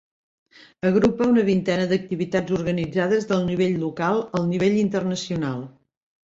Agrupa 0.89 1.27
una 1.33 1.43
vintena 1.49 1.83
d'activitats 1.91 2.55
organitzades 2.61 3.29
del 3.33 3.45
nivell 3.51 3.77
local 3.85 4.23
al 4.41 4.49
nivell 4.55 4.81
internacional. 4.87 5.63